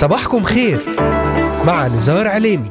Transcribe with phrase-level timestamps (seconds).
[0.00, 0.80] صباحكم خير
[1.66, 2.70] مع نزار عليمي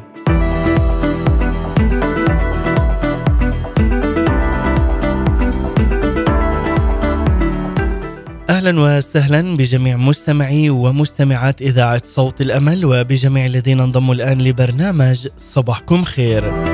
[8.49, 16.68] أهلا وسهلا بجميع مستمعي ومستمعات إذاعة صوت الأمل وبجميع الذين انضموا الآن لبرنامج صباحكم خير.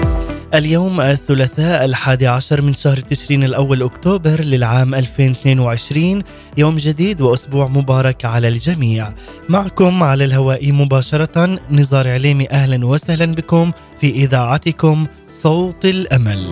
[0.58, 6.24] اليوم الثلاثاء الحادي عشر من شهر تشرين الأول أكتوبر للعام 2022
[6.58, 9.14] يوم جديد وأسبوع مبارك على الجميع.
[9.50, 12.50] معكم على الهواء مباشرة نزار عليمي.
[12.52, 16.52] أهلا وسهلا بكم في إذاعتكم صوت الأمل.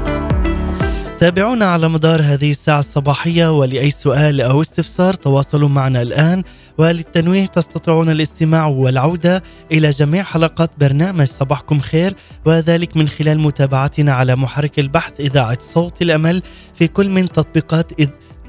[1.21, 6.43] تابعونا على مدار هذه الساعة الصباحية ولأي سؤال أو استفسار تواصلوا معنا الآن.
[6.77, 14.35] وللتنويه تستطيعون الاستماع والعودة إلى جميع حلقات برنامج صباحكم خير وذلك من خلال متابعتنا على
[14.35, 16.41] محرك البحث إذاعة صوت الأمل
[16.73, 17.91] في كل من تطبيقات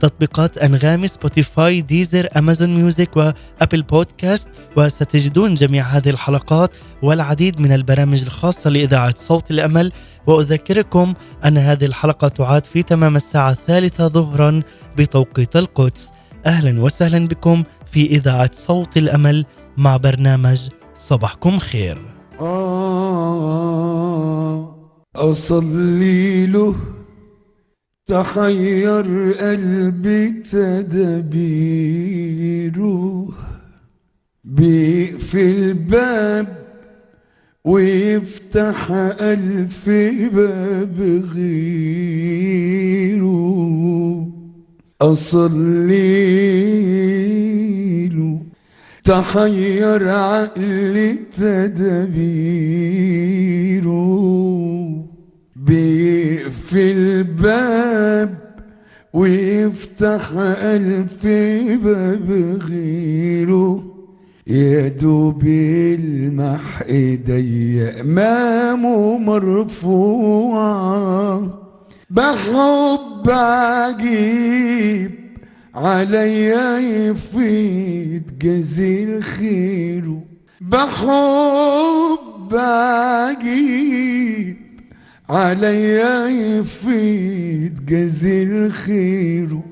[0.03, 4.49] تطبيقات أنغامي Spotify Deezer Amazon Music و Apple Podcast.
[4.77, 9.93] وستجدون جميع هذه الحلقات والعديد من البرامج الخاصة لإذاعة صوت الأمل.
[10.27, 11.15] وأذكركم
[11.45, 14.63] أن هذه الحلقة تعاد في تمام الساعة الثالثة ظهرا
[14.99, 16.11] بتوقيت القدس.
[16.47, 19.45] أهلا وسهلا بكم في إذاعة صوت الأمل
[19.77, 21.99] مع برنامج صباحكم خير.
[22.41, 23.23] آه
[25.17, 26.75] أصلي له.
[28.13, 31.69] تحير قلبي تدبيره
[34.45, 36.47] بيقفل باب
[37.65, 38.91] ويفتح
[39.21, 39.89] ألف
[40.35, 41.01] باب
[41.35, 42.03] غيره.
[45.01, 45.99] أصلي
[48.09, 48.41] له
[49.05, 52.13] تحير عقلي تدبيره.
[55.67, 58.35] بيقفل باب
[59.13, 60.31] ويفتح
[60.63, 61.27] ألف
[61.85, 63.85] باب غيره
[64.47, 70.79] يا دوب المح ايدي امامه مرفوعة
[72.11, 75.11] بحب عجيب
[75.75, 80.23] عليا يفيد جزيل خيره
[80.61, 84.57] بحب عجيب
[85.29, 89.65] عليا يفيد جزيل خيره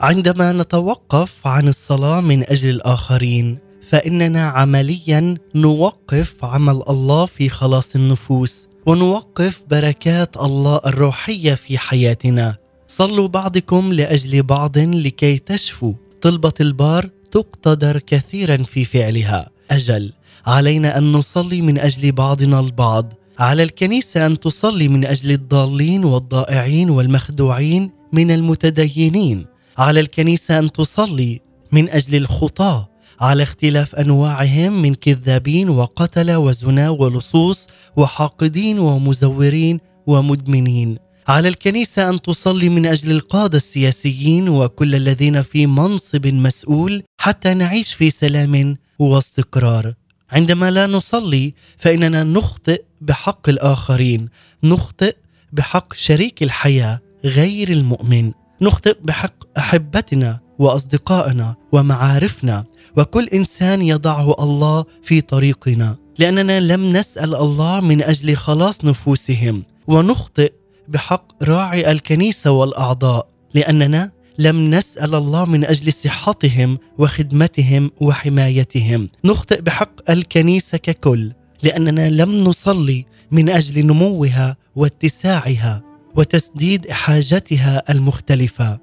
[0.00, 8.68] عندما نتوقف عن الصلاة من أجل الآخرين فإننا عمليا نوقف عمل الله في خلاص النفوس
[8.86, 12.56] ونوقف بركات الله الروحية في حياتنا.
[12.86, 15.94] صلوا بعضكم لأجل بعض لكي تشفوا.
[16.22, 19.50] طلبة البار تقتدر كثيرا في فعلها.
[19.70, 20.12] أجل
[20.46, 23.12] علينا أن نصلي من أجل بعضنا البعض.
[23.38, 29.46] على الكنيسة أن تصلي من أجل الضالين والضائعين والمخدوعين من المتدينين.
[29.78, 31.40] على الكنيسة أن تصلي
[31.72, 32.90] من أجل الخطاة
[33.20, 40.98] على اختلاف أنواعهم من كذابين وقتلة وزنا ولصوص وحاقدين ومزورين ومدمنين.
[41.28, 47.94] على الكنيسة أن تصلي من أجل القادة السياسيين وكل الذين في منصب مسؤول حتى نعيش
[47.94, 49.94] في سلام واستقرار.
[50.34, 54.28] عندما لا نصلي فإننا نخطئ بحق الآخرين
[54.62, 55.16] نخطئ
[55.52, 58.32] بحق شريك الحياة غير المؤمن
[58.62, 62.64] نخطئ بحق أحبتنا وأصدقائنا ومعارفنا
[62.96, 70.52] وكل إنسان يضعه الله في طريقنا لأننا لم نسأل الله من أجل خلاص نفوسهم ونخطئ
[70.88, 79.08] بحق راعي الكنيسة والأعضاء لأننا لم نسأل الله من أجل صحتهم وخدمتهم وحمايتهم.
[79.24, 81.32] نخطئ بحق الكنيسة ككل
[81.62, 85.82] لأننا لم نصلي من أجل نموها واتساعها
[86.16, 88.78] وتسديد حاجتها المختلفة.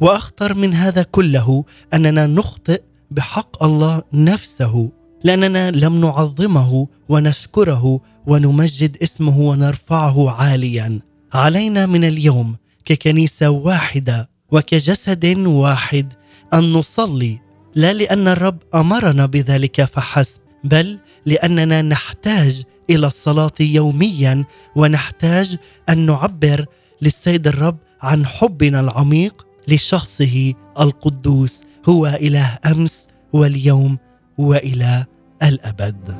[0.00, 1.64] وأخطر من هذا كله
[1.94, 4.90] أننا نخطئ بحق الله نفسه
[5.24, 11.00] لأننا لم نعظمه ونشكره ونمجد اسمه ونرفعه عاليا.
[11.32, 16.12] علينا من اليوم ككنيسة واحدة وكجسد واحد
[16.54, 17.40] أن نصلي
[17.74, 24.44] لا لأن الرب أمرنا بذلك فحسب بل لأننا نحتاج إلى الصلاة يوميا
[24.76, 25.56] ونحتاج
[25.88, 26.66] أن نعبر
[27.02, 33.98] للسيد الرب عن حبنا العميق لشخصه القدوس هو إله أمس واليوم
[34.38, 35.04] وإلى
[35.42, 36.16] الأبد.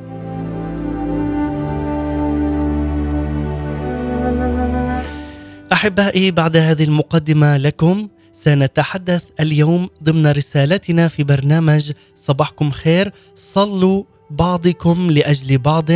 [5.73, 8.07] أحبائي بعد هذه المقدمة لكم
[8.43, 15.89] سنتحدث اليوم ضمن رسالتنا في برنامج صباحكم خير صلوا بعضكم لأجل بعض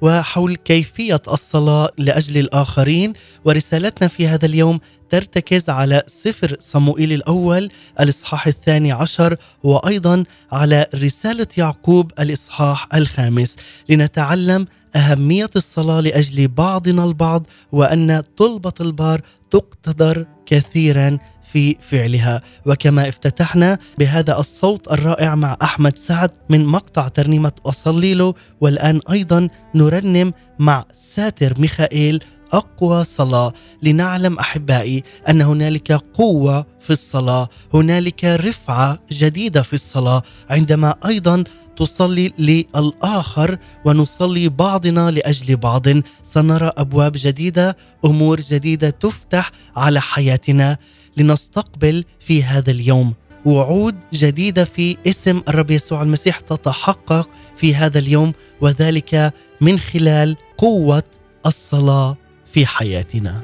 [0.00, 3.12] وحول كيفية الصلاة لأجل الآخرين.
[3.44, 4.80] ورسالتنا في هذا اليوم
[5.10, 7.68] ترتكز على سفر صموئيل الأول
[8.00, 13.56] الإصحاح الثاني عشر وأيضا على رسالة يعقوب الإصحاح الخامس.
[13.88, 14.66] لنتعلم
[14.96, 19.20] أهمية الصلاة لأجل بعضنا البعض وأن طلبة البار
[19.50, 21.18] تقتدر كثيرا
[21.54, 22.42] في فعلها.
[22.66, 29.48] وكما افتتحنا بهذا الصوت الرائع مع أحمد سعد من مقطع ترنيمة اصلي له والآن أيضا
[29.74, 33.52] نرنم مع ساتر ميخائيل أقوى صلاة.
[33.82, 40.22] لنعلم أحبائي أن هنالك قوة في الصلاة هنالك رفعة جديدة في الصلاة.
[40.50, 41.44] عندما أيضا
[41.76, 45.86] تصلي للآخر ونصلي بعضنا لأجل بعض
[46.22, 50.78] سنرى أبواب جديدة أمور جديدة تفتح على حياتنا.
[51.16, 53.14] لنستقبل في هذا اليوم
[53.44, 61.02] وعود جديدة في اسم الرب يسوع المسيح تتحقق في هذا اليوم وذلك من خلال قوة
[61.46, 62.16] الصلاة
[62.52, 63.42] في حياتنا.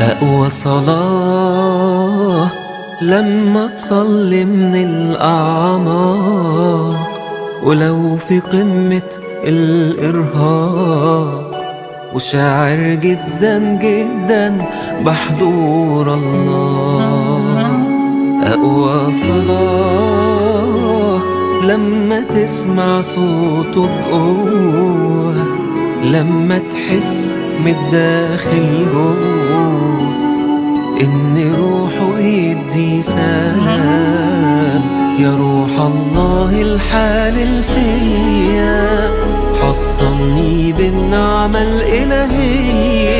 [0.00, 2.50] أقوى صلاة
[3.02, 6.32] لما تصلي من الأعماق
[7.64, 9.08] ولو في قمة
[9.44, 11.51] الإرهاق.
[12.14, 14.66] وشاعر جدا جدا
[15.04, 17.42] بحضور الله.
[18.42, 20.72] أقوى صلاة
[21.64, 25.34] لما تسمع صوته بقوة
[26.04, 30.00] لما تحس من الداخل جوه
[31.00, 34.82] إن روحه يدي سلام.
[35.18, 39.10] يا روح الله الحال الفيا.
[39.72, 43.12] حصني بالنعمة الإلهية.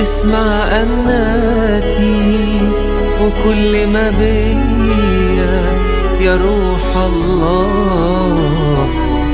[0.00, 2.60] اسمع أناتي
[3.22, 5.62] وكل ما بيا
[6.20, 7.68] يا روح الله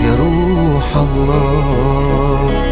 [0.04, 2.65] يا روح الله.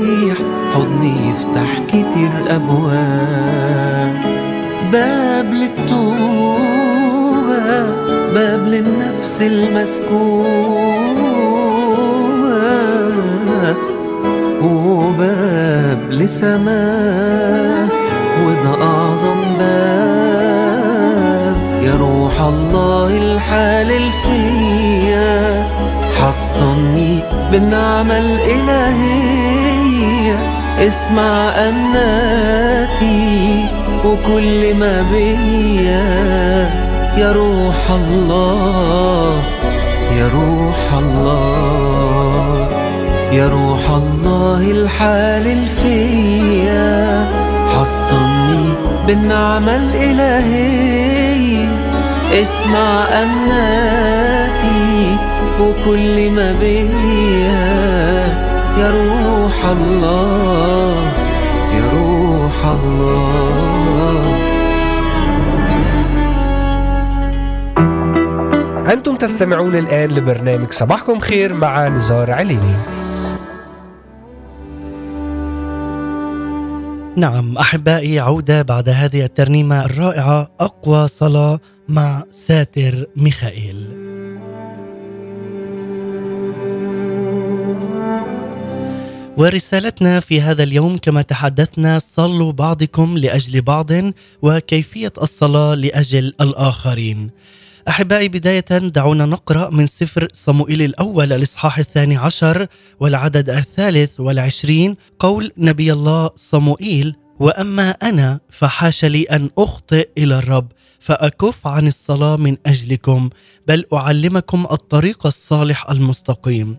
[0.00, 0.38] يريح
[0.74, 4.14] حضن يفتح كتير أبواب
[4.92, 6.60] باب للتوبة
[8.34, 10.50] باب للنفس المسكوبة.
[14.62, 17.88] وباب لسماه
[18.44, 20.30] وده أعظم باب.
[21.82, 25.66] يا روح الله الحال الفيا
[26.20, 27.18] حصني
[27.52, 29.79] بالنعمة الإلهية.
[30.80, 33.64] اسمع أناتي
[34.04, 36.70] وكل ما بيا.
[37.16, 39.42] يا روح الله
[40.18, 42.68] يا روح الله
[43.32, 47.26] يا روح الله الحال الفيا.
[47.74, 48.74] حصني
[49.06, 51.68] بالنعمة الإلهية
[52.42, 55.16] اسمع أناتي
[55.60, 58.49] وكل ما بيا.
[58.78, 61.12] يا روح الله
[61.72, 64.40] يا روح الله.
[68.92, 72.74] أنتم تستمعون الآن لبرنامج صباحكم خير مع نزار عليني
[77.16, 81.58] نعم أحبائي عودة بعد هذه الترنيمة الرائعة أقوى صلاة
[81.88, 83.86] مع ساتر ميخائيل.
[89.38, 93.90] ورسالتنا في هذا اليوم كما تحدثنا صلوا بعضكم لأجل بعض
[94.42, 97.30] وكيفية الصلاة لأجل الآخرين.
[97.88, 102.66] أحبائي بداية دعونا نقرأ من سفر صموئيل الأول الإصحاح الثاني عشر
[103.00, 110.72] والعدد الثالث والعشرين قول نبي الله صموئيل وأما أنا فحاش لي أن أخطئ إلى الرب
[111.00, 113.30] فأكف عن الصلاة من أجلكم
[113.66, 116.76] بل أعلمكم الطريق الصالح المستقيم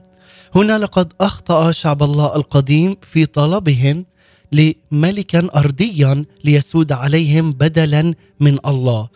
[0.56, 4.06] هنا لقد أخطأ شعب الله القديم في طلبهم
[4.52, 9.10] لملكا ارضيا ليسود عليهم بدلا من الله.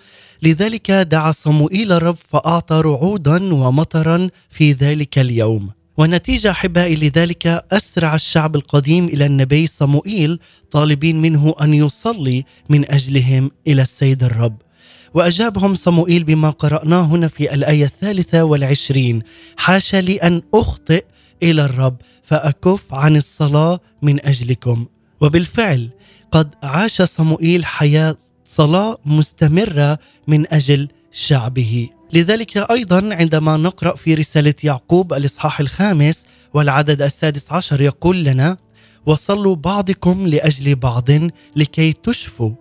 [0.44, 5.70] لذلك دعا صموئيل الرب فأعطى رعودا ومطرا في ذلك اليوم.
[5.98, 10.39] ونتيجة أحبائي لذلك أسرع الشعب القديم إلى النبي صموئيل
[10.72, 14.58] طالبين منه أن يصلي من أجلهم إلى السيد الرب.
[15.13, 19.22] وأجابهم صموئيل بما قرأناه هنا في الآية الثالثة والعشرين
[19.58, 21.04] حاشا لي أن أخطئ
[21.44, 24.86] إلى الرب فأكف عن الصلاة من أجلكم.
[25.22, 25.89] وبالفعل
[26.32, 31.89] قد عاش صموئيل حياة صلاة مستمرة من أجل شعبه.
[32.13, 38.58] لذلك أيضا عندما نقرأ في رسالة يعقوب الإصحاح الخامس والعدد السادس عشر يقول لنا
[39.06, 41.10] وصلوا بعضكم لأجل بعض
[41.56, 42.51] لكي تشفوا.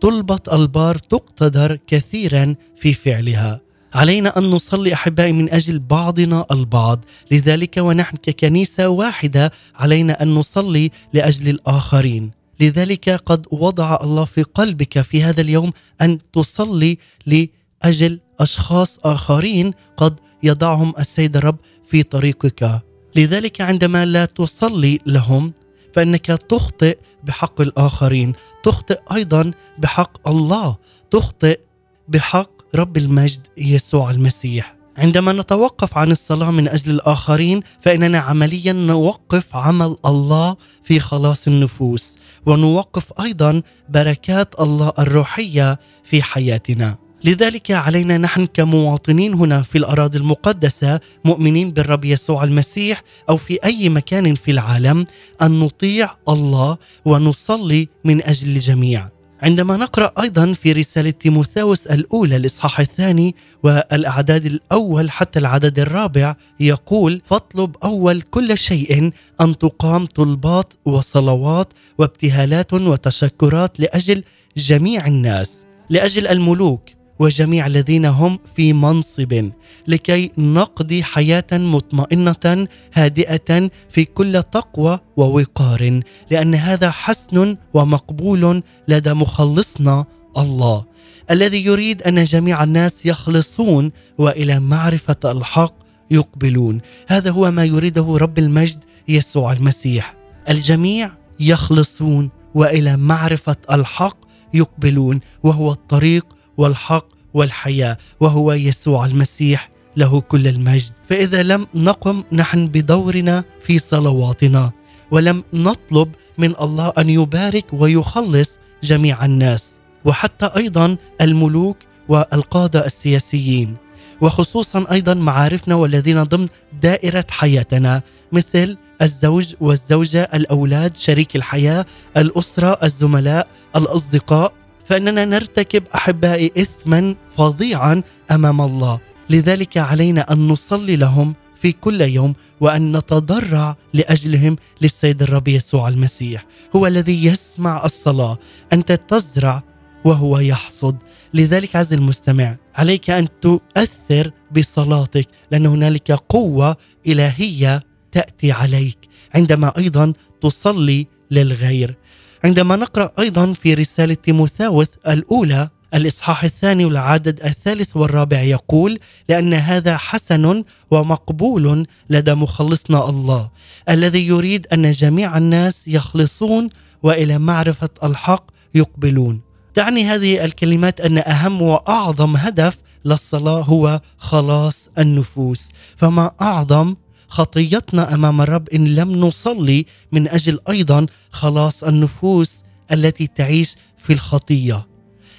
[0.00, 3.60] طلبة البار تقتدر كثيرا في فعلها.
[3.94, 7.04] علينا أن نصلي أحبائي من أجل بعضنا البعض.
[7.30, 12.30] لذلك ونحن ككنيسة واحدة علينا أن نصلي لأجل الآخرين.
[12.60, 15.72] لذلك قد وضع الله في قلبك في هذا اليوم
[16.02, 22.82] أن تصلي لأجل أشخاص آخرين قد يضعهم السيد الرب في طريقك.
[23.16, 25.52] لذلك عندما لا تصلي لهم
[25.94, 28.32] فإنك تخطئ بحق الآخرين
[28.64, 30.76] تخطئ أيضا بحق الله
[31.10, 31.60] تخطئ
[32.08, 39.56] بحق رب المجد يسوع المسيح عندما نتوقف عن الصلاة من أجل الآخرين فإننا عمليا نوقف
[39.56, 42.16] عمل الله في خلاص النفوس
[42.46, 51.00] ونوقف أيضا بركات الله الروحية في حياتنا لذلك علينا نحن كمواطنين هنا في الأراضي المقدسة
[51.24, 55.04] مؤمنين بالرب يسوع المسيح أو في أي مكان في العالم
[55.42, 59.08] أن نطيع الله ونصلي من أجل الجميع.
[59.42, 67.22] عندما نقرأ أيضا في رسالة تيموثاوس الأولى الإصحاح الثاني والأعداد الأول حتى العدد الرابع يقول
[67.24, 74.24] فاطلب أول كل شيء أن تقام طلبات وصلوات وابتهالات وتشكرات لأجل
[74.56, 76.82] جميع الناس لأجل الملوك
[77.18, 79.50] وجميع الذين هم في منصب
[79.88, 90.04] لكي نقضي حياة مطمئنة هادئة في كل تقوى ووقار لأن هذا حسن ومقبول لدى مخلصنا
[90.36, 90.84] الله
[91.30, 95.74] الذي يريد أن جميع الناس يخلصون وإلى معرفة الحق
[96.10, 96.80] يقبلون.
[97.08, 100.14] هذا هو ما يريده رب المجد يسوع المسيح.
[100.48, 104.16] الجميع يخلصون وإلى معرفة الحق
[104.54, 110.92] يقبلون وهو الطريق والحق والحياة وهو يسوع المسيح له كل المجد.
[111.08, 114.72] فإذا لم نقم نحن بدورنا في صلواتنا
[115.10, 121.76] ولم نطلب من الله أن يبارك ويخلص جميع الناس وحتى أيضا الملوك
[122.08, 123.76] والقادة السياسيين
[124.20, 126.46] وخصوصا أيضا معارفنا والذين ضمن
[126.82, 134.52] دائرة حياتنا مثل الزوج والزوجة الأولاد شريك الحياة الأسرة الزملاء الأصدقاء
[134.88, 139.00] فإننا نرتكب أحبائي اثما فظيعا أمام الله.
[139.30, 146.46] لذلك علينا أن نصلي لهم في كل يوم وأن نتضرع لأجلهم للسيد الرب يسوع المسيح.
[146.76, 148.38] هو الذي يسمع الصلاة.
[148.72, 149.62] أنت تزرع
[150.04, 150.96] وهو يحصد.
[151.34, 156.76] لذلك عز المستمع عليك أن تؤثر بصلاتك لأن هنالك قوة
[157.06, 158.98] إلهية تأتي عليك.
[159.34, 161.94] عندما أيضا تصلي للغير.
[162.44, 168.98] عندما نقرأ أيضا في رسالة تيموثاوس الأولى الإصحاح الثاني والعدد الثالث والرابع يقول
[169.28, 173.50] لأن هذا حسن ومقبول لدى مخلصنا الله
[173.88, 176.68] الذي يريد أن جميع الناس يخلصون
[177.02, 179.40] وإلى معرفة الحق يقبلون.
[179.74, 185.68] تعني هذه الكلمات أن أهم وأعظم هدف للصلاة هو خلاص النفوس.
[185.96, 186.94] فما أعظم
[187.34, 192.62] خطيتنا أمام الرب إن لم نصلي من أجل أيضا خلاص النفوس
[192.92, 194.86] التي تعيش في الخطية.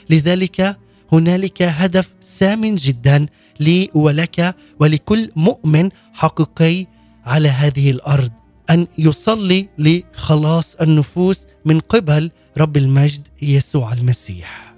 [0.09, 0.77] لذلك
[1.11, 3.25] هنالك هدف سام جدا
[3.59, 6.87] لي ولك ولكل مؤمن حقيقي
[7.25, 8.31] على هذه الأرض
[8.69, 14.74] أن يصلي لخلاص النفوس من قبل رب المجد يسوع المسيح.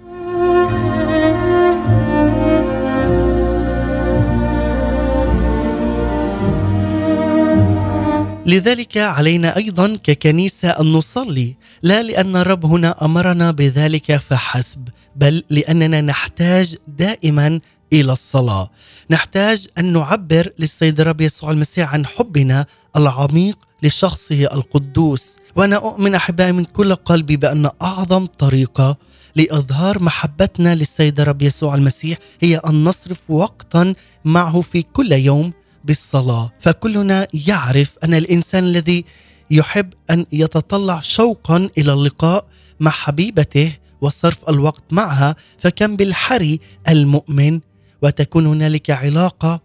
[8.48, 16.00] لذلك علينا أيضا ككنيسة أن نصلي لا لأن الرب هنا أمرنا بذلك فحسب بل لأننا
[16.00, 17.60] نحتاج دائما
[17.92, 18.70] إلى الصلاة.
[19.10, 25.36] نحتاج أن نعبر للسيد الرب يسوع المسيح عن حبنا العميق لشخصه القدوس.
[25.56, 28.96] وأنا أؤمن أحبائي من كل قلبي بأن أعظم طريقة
[29.36, 35.52] لإظهار محبتنا للسيد الرب يسوع المسيح هي أن نصرف وقتا معه في كل يوم
[35.84, 36.52] بالصلاة.
[36.60, 39.04] فكلنا يعرف أن الإنسان الذي
[39.50, 42.46] يحب أن يتطلع شوقا إلى اللقاء
[42.80, 47.60] مع حبيبته وصرف الوقت معها فكم بالحري المؤمن.
[48.02, 49.60] وتكون هنالك علاقة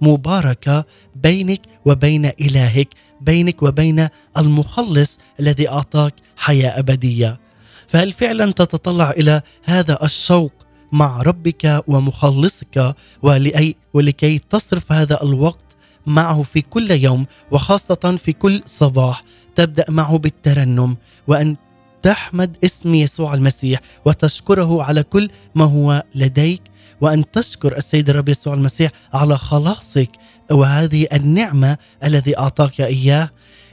[0.00, 0.84] مباركة
[1.16, 2.88] بينك وبين إلهك
[3.20, 4.08] بينك وبين
[4.38, 7.40] المخلص الذي أعطاك حياة أبدية.
[7.88, 15.64] فهل فعلا تتطلع إلى هذا الشوق مع ربك ومخلصك ولأي ولكي تصرف هذا الوقت
[16.06, 19.22] معه في كل يوم وخاصة في كل صباح.
[19.56, 21.56] تبدأ معه بالترنم وأن
[22.02, 26.62] تحمد اسم يسوع المسيح وتشكره على كل ما هو لديك
[27.00, 30.10] وأن تشكر السيد الرب يسوع المسيح على خلاصك
[30.50, 33.30] وهذه النعمة الذي أعطاك إياه.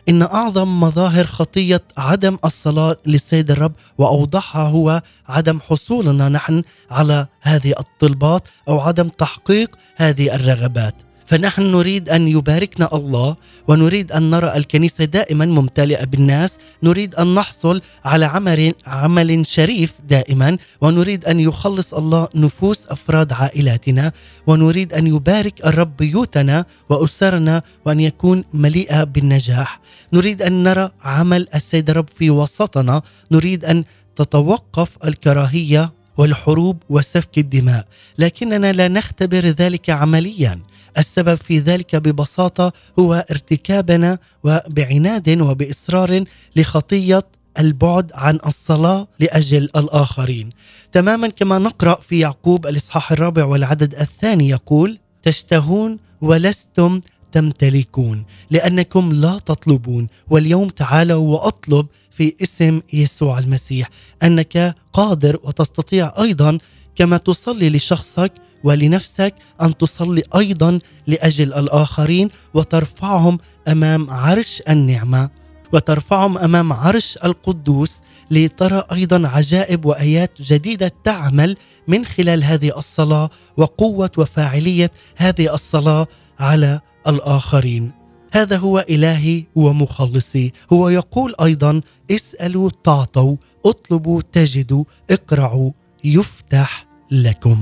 [0.10, 7.74] إن أعظم مظاهر خطية عدم الصلاة للسيد الرب وأوضحها هو عدم حصولنا نحن على هذه
[7.79, 10.95] الطلبات أو عدم تحقيق هذه الرغبات.
[11.25, 13.36] فنحن نريد أن يباركنا الله
[13.68, 20.58] ونريد أن نرى الكنيسة دائما ممتلئة بالناس، نريد أن نحصل على عمل عمل شريف دائما،
[20.82, 24.12] ونريد أن يخلص الله نفوس أفراد عائلاتنا،
[24.48, 29.80] ونريد أن يبارك الرب بيوتنا وأسرنا وأن يكون مليئة بالنجاح.
[30.13, 33.01] نريد أن نرى عمل السيد الرب في وسطنا،
[33.32, 33.84] نريد أن
[34.15, 37.86] تتوقف الكراهية والحروب وسفك الدماء،
[38.18, 40.60] لكننا لا نختبر ذلك عمليا.
[40.97, 46.23] السبب في ذلك ببساطة هو ارتكابنا وبعناد وبإصرار
[46.55, 47.23] لخطية
[47.59, 50.49] البعد عن الصلاة لأجل الآخرين.
[50.91, 57.01] تماما كما نقرأ في يعقوب الإصحاح الرابع والعدد الثاني يقول تشتهون ولستم
[57.32, 63.89] تمتلكون لأنكم لا تطلبون واليوم تعالوا وأطلب في اسم يسوع المسيح
[64.23, 66.58] أنك قادر وتستطيع أيضا
[66.95, 68.32] كما تصلي لشخصك
[68.63, 75.30] ولنفسك أن تصلي أيضا لأجل الآخرين وترفعهم أمام عرش النعمة
[75.73, 81.56] وترفعهم أمام عرش القدوس لترى أيضا عجائب وآيات جديدة تعمل
[81.88, 86.08] من خلال هذه الصلاة وقوة وفاعلية هذه الصلاة
[86.39, 87.91] على الآخرين.
[88.32, 90.52] هذا الهو إلهي ومخلصي.
[90.73, 95.71] هو يقول أيضا اسألوا تعطوا اطلبوا تجدوا اقرعوا
[96.04, 97.60] يفتح لكم.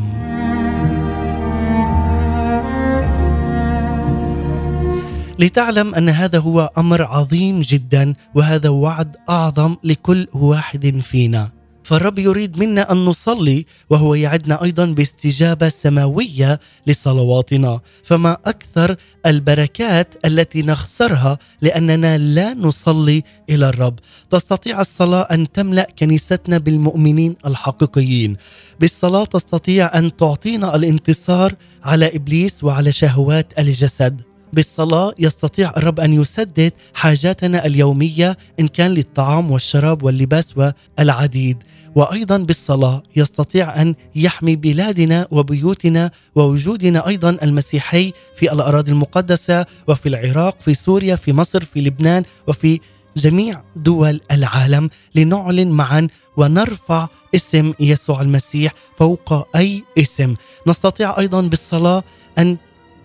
[5.40, 11.50] لتعلم أن هذا هو أمر عظيم جدا وهذا وعد أعظم لكل واحد فينا.
[11.84, 17.80] فالرب يريد منا أن نصلي وهو يعدنا أيضا باستجابة سماوية لصلواتنا.
[18.04, 24.00] فما أكثر البركات التي نخسرها لأننا لا نصلي إلى الرب.
[24.30, 28.38] تستطيع الصلاة أن تملأ كنيستنا بالمؤمنين الحقيقيين.
[28.80, 34.22] بالصلاة تستطيع أن تعطينا الانتصار على إبليس وعلى شهوات الجسد.
[34.54, 41.58] بالصلاة يستطيع الرب أن يسدد حاجاتنا اليومية إن كان للطعام والشراب واللباس والعديد.
[41.96, 50.58] وأيضا بالصلاة يستطيع أن يحمي بلادنا وبيوتنا ووجودنا أيضا المسيحي في الأراضي المقدسة وفي العراق
[50.62, 52.80] في سوريا في مصر في لبنان وفي
[53.18, 54.90] جميع دول العالم.
[55.16, 60.36] لنعلن معا ونرفع اسم يسوع المسيح فوق أي اسم.
[60.68, 62.04] نستطيع أيضا بالصلاة
[62.38, 62.58] أن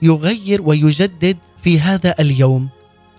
[0.02, 2.68] يغير ويجدد في هذا اليوم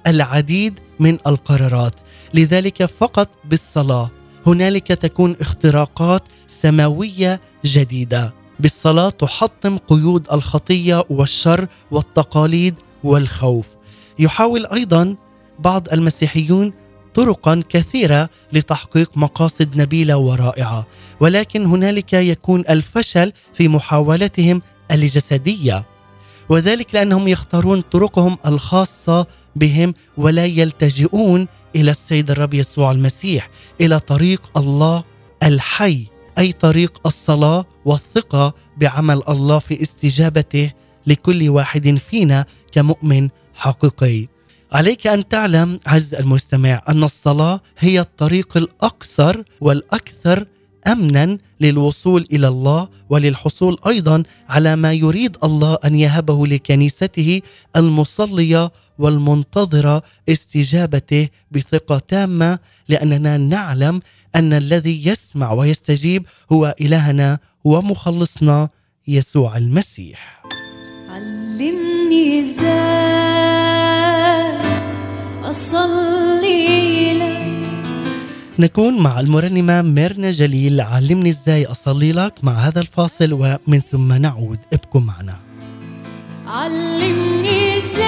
[0.07, 1.95] العديد من القرارات.
[2.33, 4.11] لذلك فقط بالصلاة
[4.47, 8.33] هنالك تكون اختراقات سماوية جديدة.
[8.59, 13.65] بالصلاة تحطم قيود الخطية والشر والتقاليد والخوف.
[14.19, 15.15] يحاول أيضا
[15.59, 16.73] بعض المسيحيون
[17.13, 20.87] طرقا كثيرة لتحقيق مقاصد نبيلة ورائعة.
[21.19, 24.61] ولكن هنالك يكون الفشل في محاولتهم
[24.91, 25.85] الجسدية.
[26.49, 33.49] وذلك لأنهم يختارون طرقهم الخاصة بهم ولا يلتجئون إلى السيد الرب يسوع المسيح
[33.81, 35.03] إلى طريق الله
[35.43, 36.05] الحي
[36.37, 40.71] أي طريق الصلاة والثقة بعمل الله في استجابته
[41.07, 44.27] لكل واحد فينا كمؤمن حقيقي.
[44.71, 50.45] عليك أن تعلم عز المستمع أن الصلاة هي الطريق الاقصر والأكثر
[50.87, 57.41] أمنا للوصول إلى الله وللحصول أيضا على ما يريد الله أن يهبه لكنيسته
[57.75, 64.01] المصلية والمنتظرة استجابته بثقة تامة لأننا نعلم
[64.35, 68.69] أن الذي يسمع ويستجيب هو إلهنا ومخلصنا
[69.07, 70.43] يسوع المسيح.
[71.09, 73.27] علمني إزاي
[75.43, 76.96] أصلي
[78.59, 84.59] نكون مع المرنمة ميرنا جليل علمني إزاي أصلي لك مع هذا الفاصل ومن ثم نعود.
[84.73, 85.39] ابقوا معنا.
[86.47, 88.07] علمني إزاي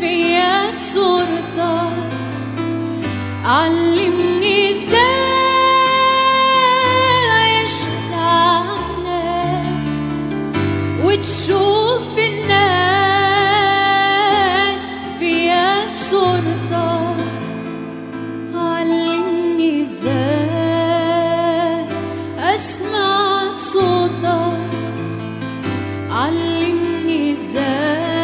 [0.00, 1.90] فيا صورتك.
[3.44, 5.25] علمني إزاي
[11.16, 12.56] وتشوف الناس
[15.18, 17.16] فيا صورتك
[18.54, 21.84] علمني إزاي
[22.38, 24.70] أسمع صوتك
[26.10, 28.15] علمني إزاي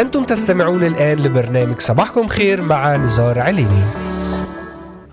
[0.00, 4.13] أنتم تستمعون الآن لبرنامج صباحكم خير مع نزار عليني.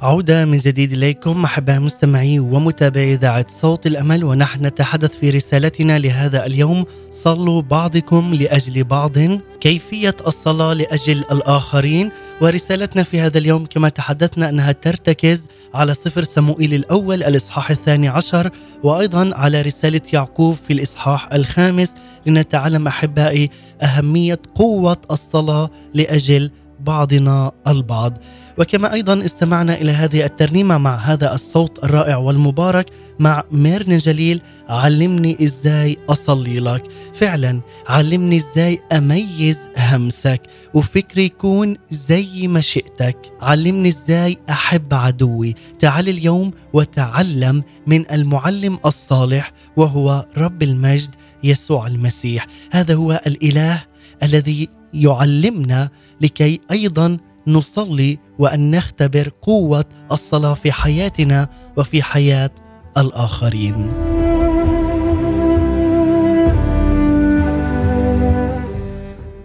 [0.01, 6.45] عودة من جديد إليكم أحباء مستمعي ومتابعي إذاعة صوت الأمل ونحن نتحدث في رسالتنا لهذا
[6.45, 6.85] اليوم.
[7.11, 9.17] صلوا بعضكم لأجل بعض.
[9.59, 12.11] كيفية الصلاة لأجل الآخرين؟
[12.41, 18.49] ورسالتنا في هذا اليوم كما تحدثنا أنها ترتكز على سفر سموئيل الأول الإصحاح الثاني عشر
[18.83, 21.93] وأيضا على رسالة يعقوب في الإصحاح الخامس.
[22.25, 23.49] لنتعلم أحبائي
[23.81, 28.17] أهمية قوة الصلاة لأجل بعضنا البعض.
[28.57, 35.43] وكما أيضا استمعنا إلى هذه الترنيمة مع هذا الصوت الرائع والمبارك مع ميرن جليل علمني
[35.43, 36.83] إزاي أصلي لك.
[37.13, 40.41] فعلا علمني إزاي أميز همسك
[40.73, 45.55] وفكري يكون زي مشيئتك علمني إزاي أحب عدوي.
[45.79, 52.47] تعال اليوم وتعلم من المعلم الصالح وهو رب المجد يسوع المسيح.
[52.71, 53.83] هذا هو الإله
[54.23, 55.89] الذي يعلمنا
[56.21, 62.51] لكي أيضا نصلي وأن نختبر قوة الصلاة في حياتنا وفي حياة
[62.97, 63.91] الآخرين.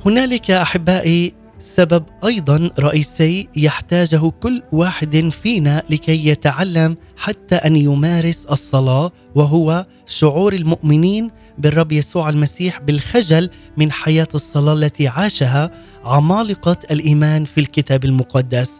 [0.06, 9.12] هنالك أحبائي سبب أيضا رئيسي يحتاجه كل واحد فينا لكي يتعلم حتى أن يمارس الصلاة
[9.34, 15.70] وهو شعور المؤمنين بالرب يسوع المسيح بالخجل من حياة الصلاة التي عاشها
[16.04, 18.70] عمالقة الإيمان في الكتاب المقدس.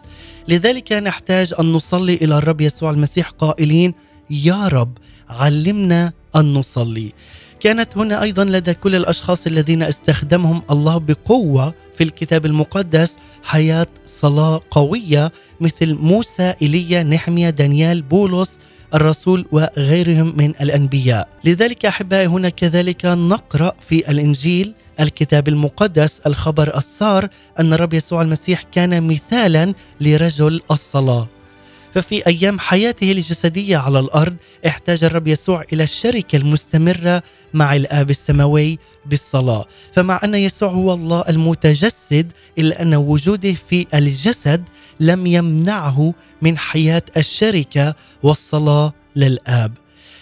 [0.47, 3.93] لذلك نحتاج أن نصلي إلى الرب يسوع المسيح قائلين
[4.29, 4.97] يا رب
[5.29, 7.13] علمنا أن نصلي.
[7.59, 14.61] كانت هنا أيضا لدى كل الأشخاص الذين استخدمهم الله بقوة في الكتاب المقدس حياة صلاة
[14.71, 18.57] قوية مثل موسى إيليا نحميا دانيال بولس
[18.93, 21.27] الرسول وغيرهم من الأنبياء.
[21.43, 27.27] لذلك أحبائي هنا كذلك نقرأ في الإنجيل الكتاب المقدس الخبر السار
[27.59, 31.27] أن الرب يسوع المسيح كان مثالا لرجل الصلاة.
[31.97, 34.35] ففي أيام حياته الجسدية على الأرض
[34.67, 41.23] احتاج الرب يسوع إلى الشركة المستمرة مع الآب السماوي بالصلاة، فمع أن يسوع هو الله
[41.29, 44.63] المتجسد إلا أن وجوده في الجسد
[44.99, 49.73] لم يمنعه من حياة الشركة والصلاة للآب.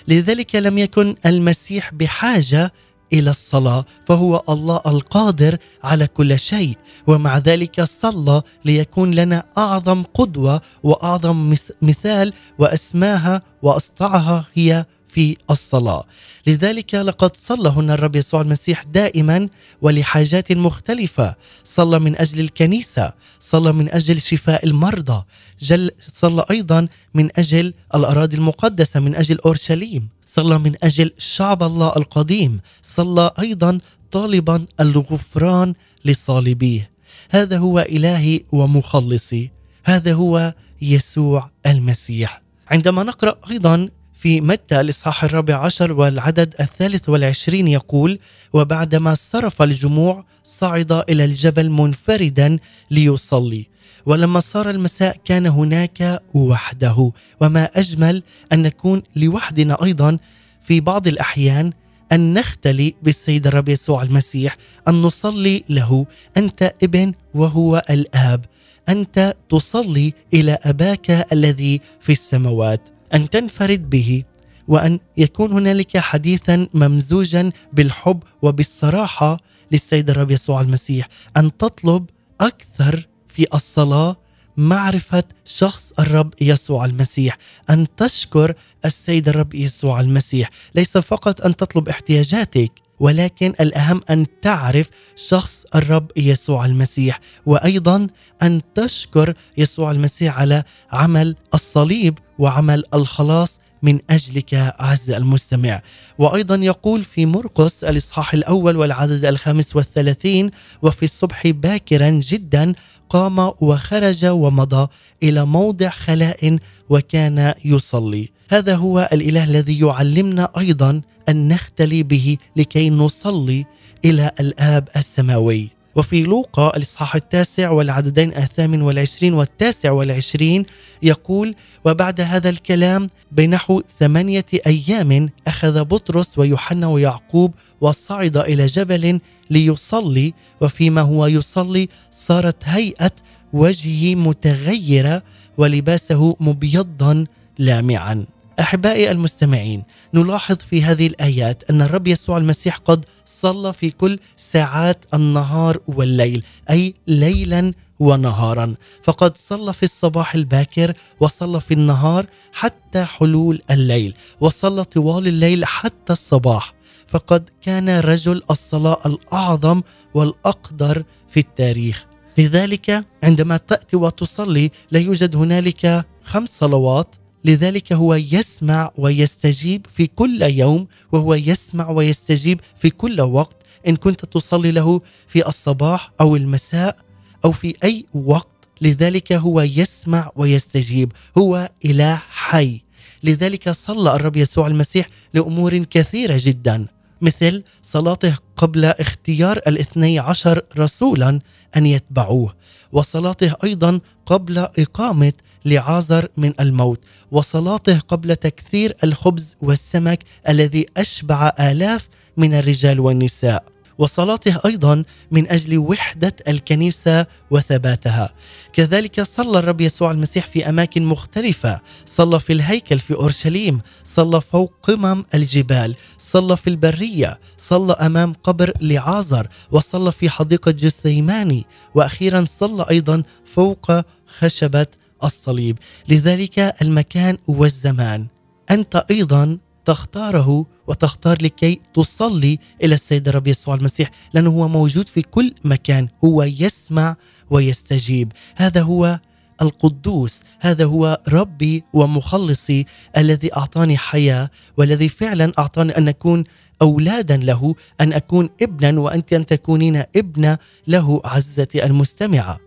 [0.08, 2.74] لذلك لم يكن المسيح بحاجة
[3.14, 6.78] إلى الصلاة فهو الله القادر على كل شيء.
[7.08, 16.04] ومع ذلك صلى ليكون لنا أعظم قدوة وأعظم مثال وأسماها واصطعها هي في الصلاة.
[16.48, 19.50] لذلك لقد صلى هنا الرب يسوع المسيح دائما
[19.82, 21.36] ولحاجات مختلفة.
[21.66, 25.24] صلى من أجل الكنيسة صلى من أجل شفاء المرضى
[25.62, 30.15] جل صلى أيضا من أجل الأراضي المقدسة من أجل أورشليم.
[30.36, 33.80] صلى من أجل شعب الله القديم صلى أيضا
[34.12, 35.74] طالبا الغفران
[36.06, 36.92] لصالبيه.
[37.30, 39.52] هذا هو إلهي ومخلصي.
[39.84, 42.42] هذا هو يسوع المسيح.
[42.68, 48.20] عندما نقرأ أيضا في متى الإصحاح الرابع عشر والعدد الثالث والعشرين يقول
[48.54, 52.58] وبعدما صرف الجموع صعد إلى الجبل منفردا
[52.92, 53.68] ليصلي.
[54.06, 57.12] ولما صار المساء كان هناك وحده.
[57.42, 60.18] وما أجمل أن نكون لوحدنا أيضا
[60.64, 61.72] في بعض الأحيان
[62.12, 66.06] أن نختلي بالسيد الرب يسوع المسيح أن نصلي له.
[66.38, 68.46] أنت ابن وهو الآب.
[68.90, 72.82] أنت تصلي إلى أباك الذي في السماوات.
[73.14, 74.24] أن تنفرد به.
[74.68, 79.38] وأن يكون هنالك حديثا ممزوجا بالحب وبالصراحة
[79.72, 81.08] للسيد الرب يسوع المسيح.
[81.38, 82.06] أن تطلب
[82.42, 84.16] أكثر في الصلاة
[84.58, 87.38] معرفة شخص الرب يسوع المسيح
[87.70, 88.54] أن تشكر
[88.86, 90.50] السيد الرب يسوع المسيح.
[90.76, 98.08] ليس فقط أن تطلب احتياجاتك ولكن الأهم أن تعرف شخص الرب يسوع المسيح وأيضا
[98.44, 105.82] أن تشكر يسوع المسيح على عمل الصليب وعمل الخلاص من أجلك اعز المستمع.
[106.18, 112.74] وأيضا يقول في مرقس الإصحاح الأول والعدد الخامس والثلاثين وفي الصبح باكرا جدا
[113.16, 114.88] قام وخرج ومضى
[115.24, 116.58] إلى موضع خلاء
[116.90, 118.30] وكان يصلي.
[118.50, 123.66] هذا هو الإله الذي يعلمنا أيضا أن نختلي به لكي نصلي
[124.06, 125.70] إلى الآب السماوي.
[125.96, 130.66] وفي لوقا الإصحاح التاسع والعددين الثامن والعشرين والتاسع والعشرين
[131.04, 131.56] يقول
[131.86, 141.02] وبعد هذا الكلام بنحو ثمانية أيام أخذ بطرس ويوحنا ويعقوب وصعد إلى جبل ليصلي وفيما
[141.02, 143.12] هو يصلي صارت هيئة
[143.54, 145.24] وجهه متغيرة
[145.58, 147.26] ولباسه مبيضا
[147.60, 148.26] لامعا.
[148.60, 155.06] أحبائي المستمعين نلاحظ في هذه الآيات أن الرب يسوع المسيح قد صلى في كل ساعات
[155.14, 158.76] النهار والليل أي ليلا ونهارا.
[159.04, 166.14] فقد صلى في الصباح الباكر وصلى في النهار حتى حلول الليل وصلى طوال الليل حتى
[166.14, 166.74] الصباح.
[167.08, 169.82] فقد كان رجل الصلاة الأعظم
[170.14, 172.06] والأقدر في التاريخ.
[172.38, 180.42] لذلك عندما تأتي وتصلي لا يوجد هنالك خمس صلوات لذلك هو يسمع ويستجيب في كل
[180.42, 183.56] يوم وهو يسمع ويستجيب في كل وقت.
[183.88, 186.98] إن كنت تصلي له في الصباح أو المساء
[187.46, 191.12] أو في أي وقت لذلك هو يسمع ويستجيب.
[191.38, 192.82] هو إله حي.
[193.24, 196.88] لذلك صلى الرب يسوع المسيح لأمور كثيرة جدا
[197.22, 201.40] مثل صلاته قبل اختيار الاثني عشر رسولا
[201.78, 202.54] أن يتبعوه
[202.92, 205.34] وصلاته أيضا قبل إقامة
[205.66, 207.00] لعازر من الموت
[207.32, 215.78] وصلاته قبل تكثير الخبز والسمك الذي أشبع آلاف من الرجال والنساء وصلاته أيضا من أجل
[215.78, 218.34] وحدة الكنيسة وثباتها.
[218.74, 224.74] كذلك صلى الرب يسوع المسيح في أماكن مختلفة، صلى في الهيكل في أورشليم، صلى فوق
[224.84, 232.86] قمم الجبال، صلى في البرية، صلى أمام قبر لعازر، وصلى في حديقة جثيماني، وأخيرا صلى
[232.90, 233.92] أيضا فوق
[234.40, 234.88] خشبة
[235.26, 235.78] الصليب،
[236.10, 238.28] لذلك المكان والزمان.
[238.72, 245.22] أنت أيضا تختاره وتختار لكي تصلي إلى السيد الرب يسوع المسيح لأنه هو موجود في
[245.22, 246.08] كل مكان.
[246.24, 247.16] هو يسمع
[247.50, 248.32] ويستجيب.
[248.56, 249.20] هذا هو
[249.62, 250.42] القدوس.
[250.60, 252.86] هذا هو ربي ومخلصي
[253.18, 256.44] الذي أعطاني حياة والذي فعلا أعطاني أن أكون
[256.82, 260.58] أولادا له أن أكون ابنا وأنت أن تكونين ابنة
[260.88, 262.65] له عزتي المستمعة.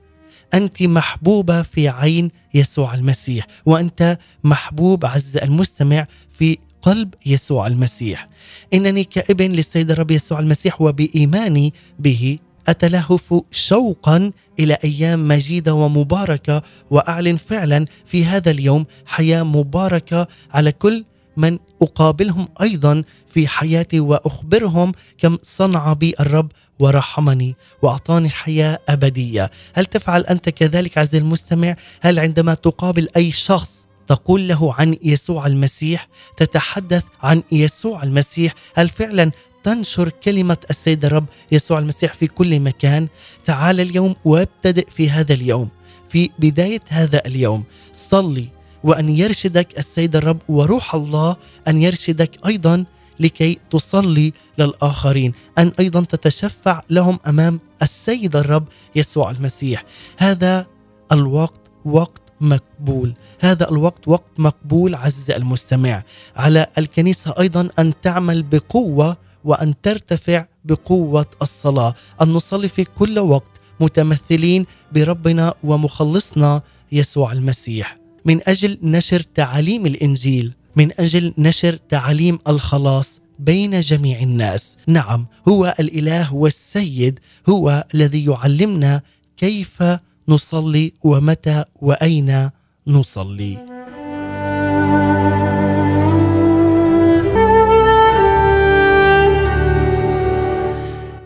[0.55, 6.07] أنت محبوبة في عين يسوع المسيح وأنت محبوب عز المستمع
[6.39, 8.29] في قلب يسوع المسيح.
[8.75, 17.37] إنني كابن للسيد الرب يسوع المسيح وبإيماني به أتلهف شوقا إلى أيام مجيدة ومباركة وأعلن
[17.37, 21.05] فعلا في هذا اليوم حياة مباركة على كل
[21.37, 29.85] من أقابلهم أيضا في حياتي وأخبرهم كم صنع بي الرب ورحمني وأعطاني حياة أبدية، هل
[29.87, 36.09] تفعل أنت كذلك عزيزي المستمع؟ هل عندما تقابل أي شخص تقول له عن يسوع المسيح
[36.37, 39.31] تتحدث عن يسوع المسيح هل فعلا
[39.65, 43.09] تنشر كلمة السيد الرب يسوع المسيح في كل مكان؟
[43.45, 45.69] تعال اليوم وابتدئ في هذا اليوم
[46.09, 47.65] في بداية هذا اليوم.
[47.93, 48.49] صلي
[48.85, 51.37] وأن يرشدك السيد الرب وروح الله
[51.69, 52.85] أن يرشدك أيضا
[53.21, 58.65] لكي تصلي للآخرين أن أيضا تتشفع لهم أمام السيد الرب
[58.97, 59.85] يسوع المسيح.
[60.19, 60.67] هذا
[61.13, 63.15] الوقت وقت مقبول.
[63.41, 66.03] هذا الوقت وقت مقبول عز المستمع.
[66.37, 71.95] على الكنيسة أيضا أن تعمل بقوة وأن ترتفع بقوة الصلاة.
[72.23, 76.63] أن نصلي في كل وقت متمثلين بربنا ومخلصنا
[76.93, 78.08] يسوع المسيح.
[78.29, 84.77] من أجل نشر تعاليم الإنجيل من أجل نشر تعاليم الخلاص بين جميع الناس.
[84.87, 89.03] نعم هو الإله والسيد هو الذي يعلمنا
[89.37, 89.83] كيف
[90.29, 92.51] نصلي ومتى وأين
[92.87, 93.59] نصلي.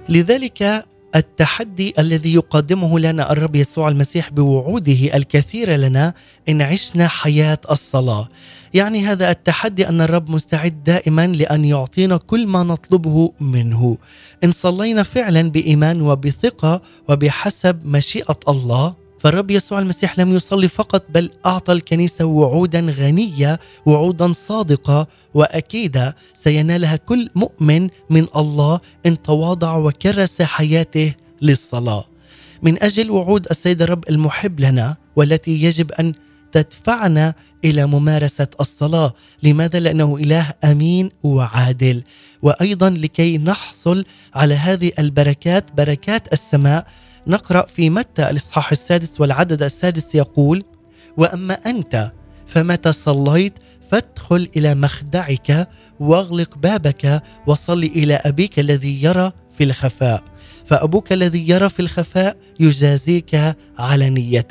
[0.08, 0.84] لذلك
[1.16, 6.14] التحدي الذي يقدمه لنا الرب يسوع المسيح بوعوده الكثيره لنا
[6.48, 8.28] إن عشنا حياة الصلاة.
[8.74, 13.98] يعني هذا التحدي أن الرب مستعد دائما لأن يعطينا كل ما نطلبه منه.
[14.44, 21.30] إن صلينا فعلا بإيمان وبثقة وبحسب مشيئة الله فالرب يسوع المسيح لم يصلي فقط بل
[21.46, 30.42] أعطى الكنيسة وعودا غنية وعودا صادقة واكيده سينالها كل مؤمن من الله إن تواضع وكرس
[30.42, 32.04] حياته للصلاة.
[32.62, 36.12] من أجل وعود السيد الرب المحب لنا والتي يجب أن
[36.52, 42.02] تدفعنا إلى ممارسة الصلاة، لماذا؟ لأنه إله أمين وعادل،
[42.42, 44.04] وأيضا لكي نحصل
[44.34, 46.86] على هذه البركات بركات السماء
[47.26, 50.64] نقرأ في متى الإصحاح السادس والعدد السادس يقول:
[51.16, 52.12] وأما أنت
[52.46, 53.52] فمتى صليت
[53.90, 55.68] فادخل إلى مخدعك
[56.00, 60.24] واغلق بابك وصل إلى أبيك الذي يرى في الخفاء.
[60.66, 64.46] فأبوك الذي يرى في الخفاء يجازيك علنيه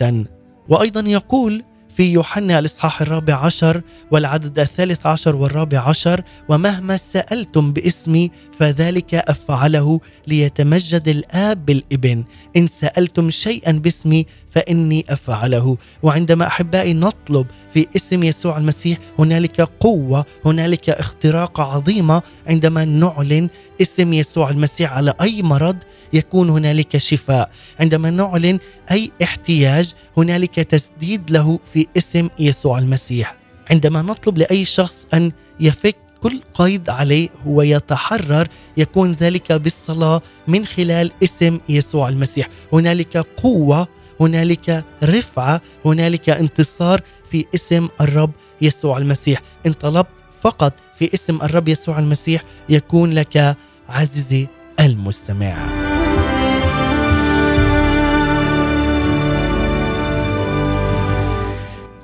[0.69, 1.63] وأيضا يقول
[1.97, 9.99] في يوحنا الإصحاح الرابع عشر والعدد الثالث عشر والرابع عشر ومهما سألتم باسمي فذلك أفعله
[10.27, 12.23] ليتمجد الآب بالإبن.
[12.58, 15.77] إن سألتم شيئا باسمي فإني أفعله.
[16.04, 22.21] وعندما أحبائي نطلب في اسم يسوع المسيح هنالك قوة هنالك اختراق عظيمة.
[22.47, 23.49] عندما نعلن
[23.82, 25.77] اسم يسوع المسيح على أي مرض
[26.13, 27.51] يكون هنالك شفاء.
[27.80, 28.60] عندما نعلن
[28.91, 33.37] أي احتياج هنالك تسديد له في اسم يسوع المسيح.
[33.71, 41.11] عندما نطلب لأي شخص أن يفك كل قيد عليه ويتحرر يكون ذلك بالصلاة من خلال
[41.23, 42.47] اسم يسوع المسيح.
[42.73, 43.87] هنالك قوة
[44.19, 49.41] هنالك رفعة هنالك انتصار في اسم الرب يسوع المسيح.
[49.65, 50.09] إن طلبت
[50.41, 53.57] فقط في اسم الرب يسوع المسيح يكون لك
[53.89, 54.47] عزيزي
[54.79, 55.80] المستمع.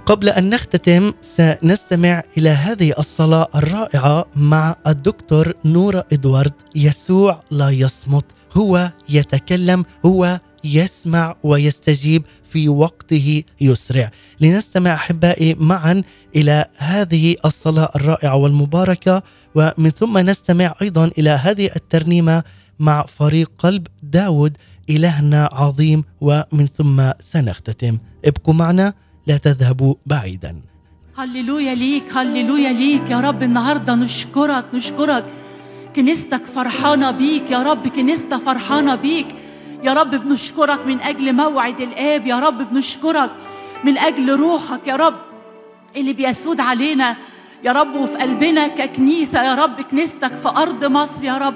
[0.08, 6.54] قبل أن نختتم سنستمع إلى هذه الصلاة الرائعة مع الدكتور نورا إدوارد.
[6.76, 8.26] يسوع لا يصمت
[8.58, 14.12] هو يتكلم هو يسمع ويستجيب في وقته يسرع.
[14.40, 16.04] لنستمع أحبائي معا
[16.36, 19.24] إلى هذه الصلاة الرائعة والمباركة
[19.56, 22.44] ومن ثم نستمع أيضا إلى هذه الترنيمة
[22.80, 24.58] مع فريق قلب داود
[24.90, 27.98] إلهنا عظيم ومن ثم سنختتم.
[28.26, 28.94] ابقوا معنا.
[29.28, 30.56] لا تذهبوا بعيدا.
[31.18, 33.10] هللويا ليك هللويا ليك.
[33.10, 35.26] يا رب النهارده نشكرك نشكرك.
[35.96, 37.52] كنيستك فرحانة بيك.
[37.52, 39.28] يا رب كنيستة فرحانة بيك.
[39.84, 42.28] يا رب بنشكرك من أجل موعد الآب.
[42.28, 43.32] يا رب بنشكرك
[43.84, 44.88] من أجل روحك.
[44.88, 45.16] يا رب
[45.96, 47.16] اللي بيسود علينا.
[47.64, 49.44] يا رب وفي قلبنا ككنيسة.
[49.44, 51.24] يا رب كنيستك في أرض مصر.
[51.24, 51.56] يا رب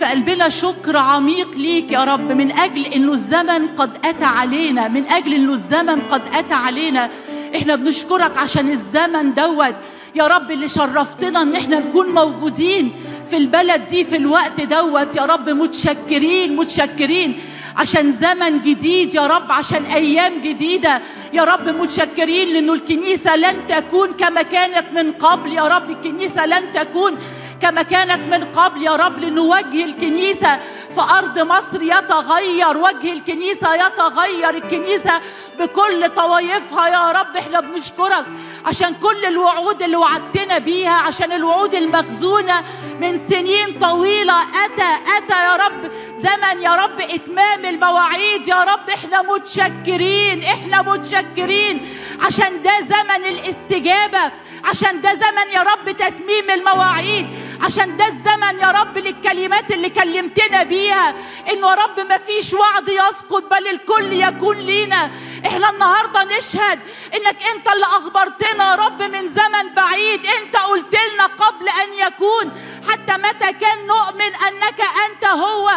[0.00, 5.04] في قلبنا شكر عميق ليك يا رب من أجل إنه الزمن قد أتى علينا من
[5.04, 7.10] أجل إنه الزمن قد أتى علينا.
[7.56, 9.74] إحنا بنشكرك عشان الزمن دوت.
[10.14, 12.92] يا رب اللي شرفتنا إن إحنا نكون موجودين
[13.30, 15.16] في البلد دي في الوقت دوت.
[15.16, 17.40] يا رب متشكرين متشكرين.
[17.76, 21.00] عشان زمن جديد يا رب عشان أيام جديدة.
[21.32, 25.52] يا رب متشكرين لإنه الكنيسة لن تكون كما كانت من قبل.
[25.52, 27.18] يا رب الكنيسة لن تكون
[27.62, 30.58] كما كانت من قبل يا رب لأن وجه الكنيسة.
[30.94, 34.50] في أرض مصر يتغير وجه الكنيسة يتغير.
[34.50, 35.20] الكنيسة
[35.58, 38.26] بكل طوايفها يا رب إحنا بنشكرك
[38.66, 42.64] عشان كل الوعود اللي وعدتنا بيها عشان الوعود المخزونة
[43.00, 44.42] من سنين طويلة.
[44.42, 48.48] أتى أتى يا رب زمن يا رب إتمام المواعيد.
[48.48, 51.88] يا رب إحنا متشكرين إحنا متشكرين
[52.26, 54.32] عشان ده زمن الاستجابة
[54.64, 57.26] عشان ده زمن يا رب تتميم المواعيد.
[57.60, 61.14] عشان ده الزمن يا رب للكلمات اللي كلمتنا بيها.
[61.52, 65.10] انه يا رب ما فيش وعد يسقط بل الكل يكون لينا.
[65.46, 66.80] إحنا النهارده نشهد
[67.14, 70.26] انك انت اللي اخبرتنا رب من زمن بعيد.
[70.26, 72.52] انت قلت لنا قبل ان يكون
[72.90, 75.70] حتى متى كان نؤمن انك انت هو.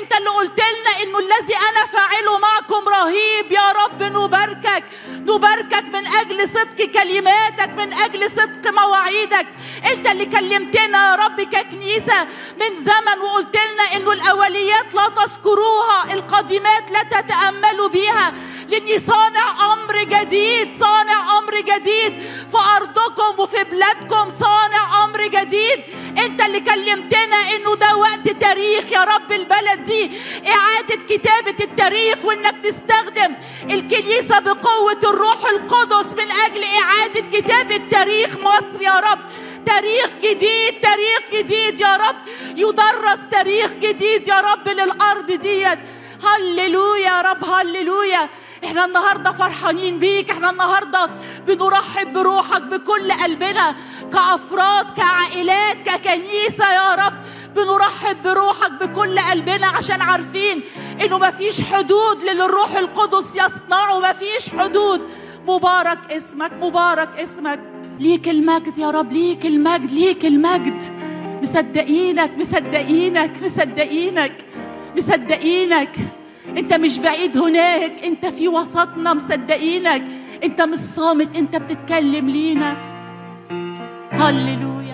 [0.00, 3.52] انت اللي قلت لنا انه الذي أنا فاعله معكم رهيب.
[3.52, 4.84] يا رب نباركك.
[5.08, 9.46] نباركك من أجل صدق كلماتك من أجل صدق مواعيدك.
[9.92, 12.24] انت اللي كلمتنا يا رب ككنيسة
[12.60, 18.32] من زمن وقلت لنا انه الأوليات لا تذكروها القديمات لا تتأملوا بيها.
[18.72, 22.12] لاني صانع أمر جديد صانع أمر جديد.
[22.50, 25.80] في أرضكم وفي بلادكم صانع أمر جديد.
[26.18, 30.20] أنت اللي كلمتنا إنه ده وقت تاريخ يا رب البلد دي.
[30.48, 38.82] إعادة كتابة التاريخ وإنك تستخدم الكنيسة بقوة الروح القدس من أجل إعادة كتابة تاريخ مصر
[38.82, 39.20] يا رب.
[39.66, 42.16] تاريخ جديد تاريخ جديد يا رب.
[42.56, 45.78] يدرس تاريخ جديد يا رب للأرض ديت.
[46.24, 48.28] هللويا يا رب هللويا.
[48.64, 51.10] إحنا النهارده فرحانين بيك إحنا النهارده
[51.46, 53.74] بنرحب بروحك بكل قلبنا
[54.12, 57.12] كأفراد كعائلات ككنيسة يا رب.
[57.56, 60.60] بنرحب بروحك بكل قلبنا عشان عارفين
[61.04, 65.00] إنه مفيش حدود للي الروح القدس يصنعه مفيش حدود.
[65.46, 67.60] مبارك اسمك مبارك اسمك.
[68.00, 70.82] ليك المجد يا رب ليك المجد ليك المجد.
[71.42, 74.32] مصدقينك مصدقينك مصدقينك
[74.96, 75.96] مصدقينك.
[76.48, 80.02] انت مش بعيد هناك انت في وسطنا مصدقينك
[80.44, 82.76] انت مش صامت انت بتتكلم لينا.
[84.10, 84.92] هللويا.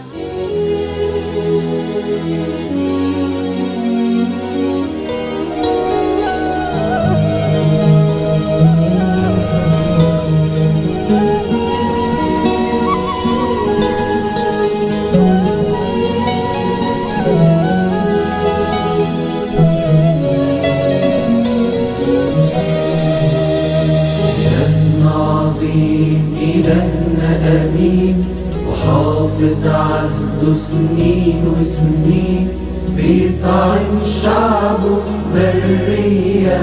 [26.43, 28.25] إلهنا أمين
[28.69, 32.49] وحافظ عهده سنين وسنين.
[32.97, 36.63] بيطعن شعبه في برية.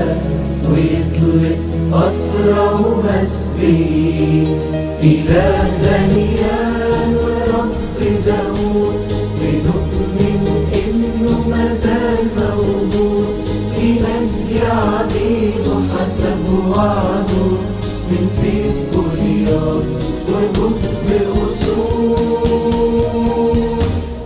[0.69, 1.57] ويطلق
[1.93, 4.47] أسرى ومسبين
[5.03, 8.95] إله دانيال ورب داود.
[9.41, 10.43] بنؤمن
[10.73, 13.27] إنه مازال موجود.
[13.79, 17.47] ينجي عبيده حسب وعده
[18.11, 18.77] من سيف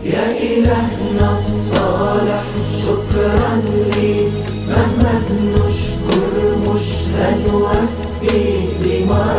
[0.04, 2.44] يا إلهنا الصالح
[2.84, 3.62] شكرا
[3.96, 4.32] ليك
[4.70, 6.88] مهما بنشكر مش
[7.20, 9.39] هنوفي بمرحمة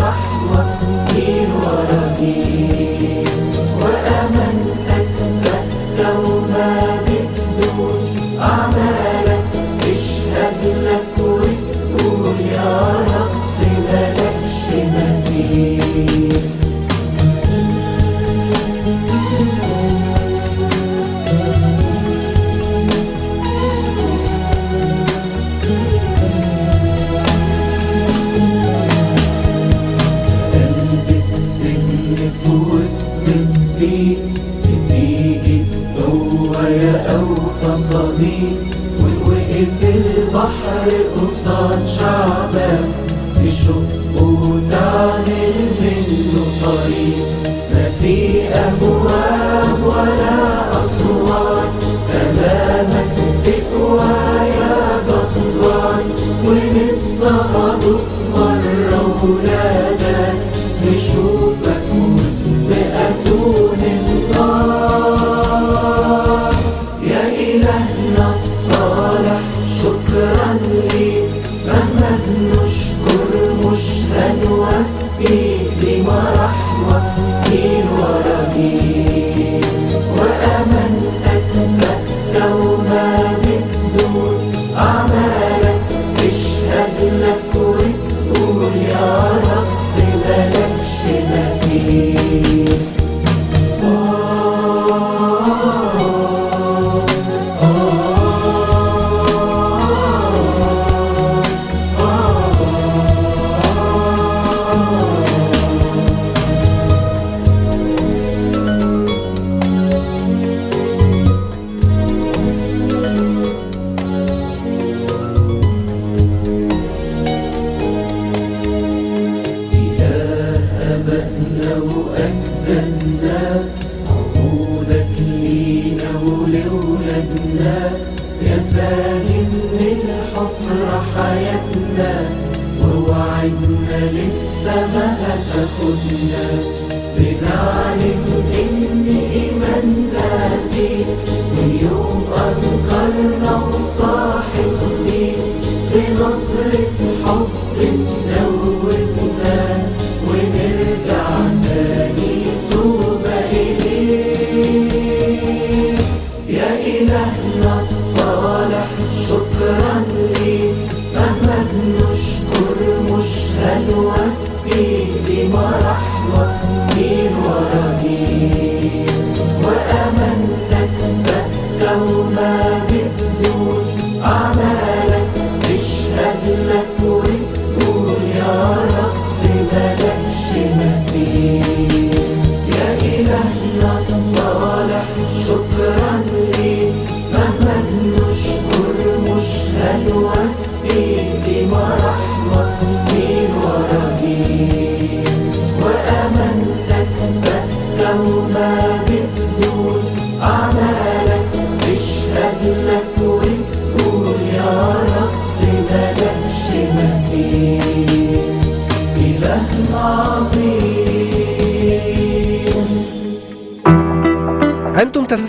[185.19, 185.60] الصالح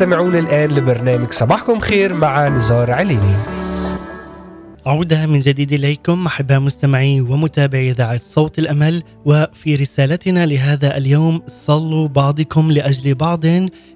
[0.01, 3.60] تستمعون الآن لبرنامج صباحكم خير مع نزار عليني.
[4.85, 12.07] عودة من جديد إليكم أحباء مستمعي ومتابعي إذاعة صوت الأمل وفي رسالتنا لهذا اليوم صلوا
[12.07, 13.45] بعضكم لأجل بعض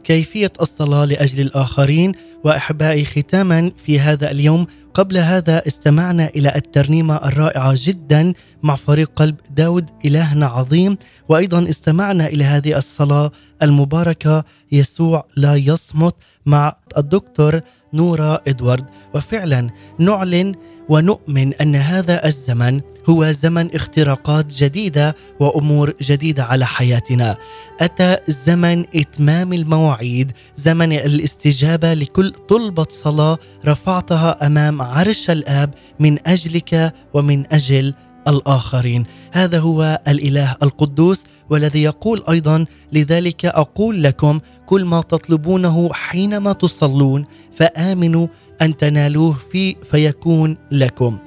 [0.03, 2.11] كيفية الصلاة لأجل الآخرين.
[2.43, 8.33] وأحبائي ختاما في هذا اليوم قبل هذا استمعنا إلى الترنيمة الرائعة جدا
[8.63, 10.97] مع فريق قلب داود إلهنا عظيم.
[11.29, 13.31] وأيضا استمعنا إلى هذه الصلاة
[13.61, 16.15] المباركة يسوع لا يصمت
[16.45, 17.61] مع الدكتور
[17.95, 19.69] نورا إدوارد وفعلا
[19.99, 20.55] نعلن
[20.89, 27.37] ونؤمن أن هذا الزمن هو زمن اختراقات جديدة وأمور جديدة على حياتنا.
[27.79, 36.93] أتى زمن إتمام المواعيد زمن الاستجابة لكل طلبة صلاة رفعتها أمام عرش الآب من أجلك
[37.13, 37.93] ومن أجل
[38.27, 39.05] الآخرين.
[39.31, 47.25] هذا هو الإله القدوس والذي يقول أيضا لذلك أقول لكم كل ما تطلبونه حينما تصلون
[47.57, 48.27] فآمنوا
[48.61, 51.17] أن تنالوه في فيكون لكم.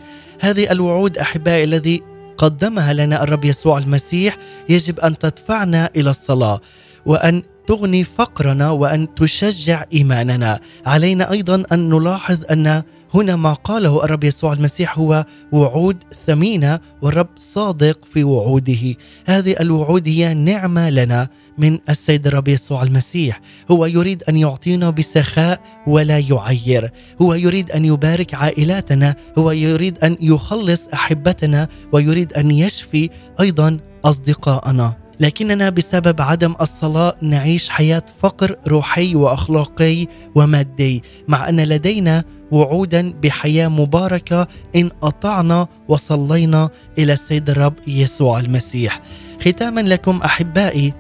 [0.41, 2.03] هذه الوعود أحبائي الذي
[2.39, 4.37] قدمها لنا الرب يسوع المسيح
[4.69, 6.61] يجب أن تدفعنا إلى الصلاة.
[7.07, 10.61] وأن تغني فقرنا وأن تشجع إيماننا.
[10.87, 12.83] علينا أيضا أن نلاحظ أن
[13.15, 15.97] هنا ما قاله الرب يسوع المسيح هو وعود
[16.27, 18.95] ثمينة والرب صادق في وعوده.
[19.27, 23.41] هذه الوعود هي نعمة لنا من السيد الرب يسوع المسيح.
[23.71, 26.91] هو يريد أن يعطينا بسخاء ولا يعير.
[27.23, 29.15] هو يريد أن يبارك عائلاتنا.
[29.39, 31.69] هو يريد أن يخلص أحبتنا.
[31.93, 33.11] ويريد أن يشفي
[33.41, 42.25] أيضا اصدقائنا لكننا بسبب عدم الصلاة نعيش حياة فقر روحي وأخلاقي ومادي مع أن لدينا
[42.51, 44.47] وعودا بحياة مباركة
[44.77, 49.03] إن أطعنا وصلينا إلى السيد الرب يسوع المسيح.
[49.41, 50.95] ختاما لكم أحبائي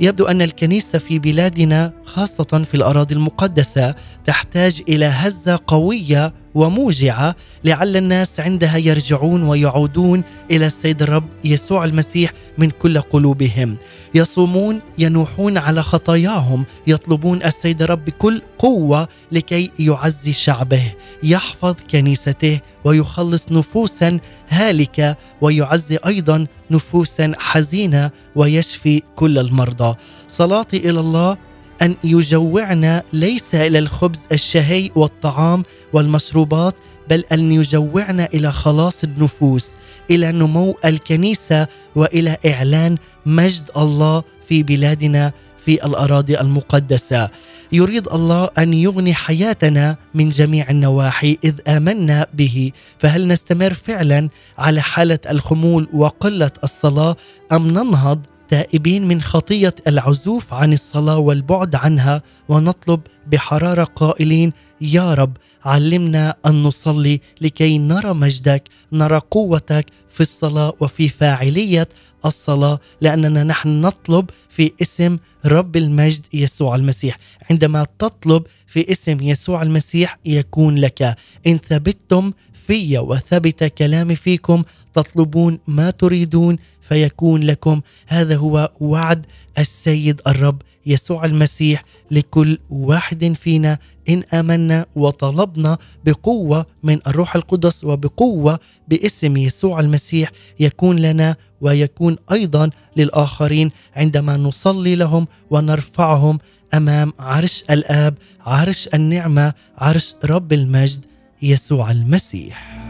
[0.00, 3.94] يبدو أن الكنيسة في بلادنا خاصة في الأراضي المقدسة
[4.24, 12.32] تحتاج إلى هزة قوية وموجعة لعل الناس عندها يرجعون ويعودون إلى السيد الرب يسوع المسيح
[12.58, 13.76] من كل قلوبهم.
[14.14, 20.92] يصومون ينوحون على خطاياهم يطلبون السيد الرب بكل قوة لكي يعزي شعبه
[21.22, 29.96] يحفظ كنيسته ويخلص نفوسا هالكة ويعزي أيضا نفوسا حزينة ويشفي كل المرضى.
[30.28, 31.36] صلاتي إلى الله
[31.82, 35.62] أن يجوعنا ليس إلى الخبز الشهي والطعام
[35.92, 36.74] والمشروبات
[37.10, 39.70] بل أن يجوعنا إلى خلاص النفوس
[40.10, 41.66] إلى نمو الكنيسة
[41.96, 42.96] وإلى إعلان
[43.26, 45.32] مجد الله في بلادنا
[45.64, 47.30] في الأراضي المقدسة.
[47.72, 52.72] يريد الله أن يغني حياتنا من جميع النواحي إذ آمنا به.
[52.98, 57.16] فهل نستمر فعلا على حالة الخمول وقلة الصلاة
[57.52, 58.18] أم ننهض؟
[58.54, 66.62] تائبين من خطية العزوف عن الصلاة والبعد عنها ونطلب بحرارة قائلين يا رب علمنا أن
[66.62, 71.88] نصلي لكي نرى مجدك نرى قوتك في الصلاة وفي فاعلية
[72.24, 77.18] الصلاة لأننا نحن نطلب في اسم رب المجد يسوع المسيح.
[77.50, 81.16] عندما تطلب في اسم يسوع المسيح يكون لك.
[81.46, 82.32] إن ثبتتم
[82.66, 84.62] في وثبت كلامي فيكم
[84.94, 86.56] تطلبون ما تريدون
[86.88, 87.80] فيكون لكم.
[88.06, 89.26] هذا هو وعد
[89.58, 93.78] السيد الرب يسوع المسيح لكل واحد فينا
[94.08, 98.58] إن آمنا وطلبنا بقوة من الروح القدس وبقوة
[98.88, 100.30] باسم يسوع المسيح
[100.60, 106.38] يكون لنا ويكون أيضا للآخرين عندما نصلي لهم ونرفعهم
[106.74, 111.04] أمام عرش الآب عرش النعمة عرش رب المجد
[111.42, 112.83] يسوع المسيح.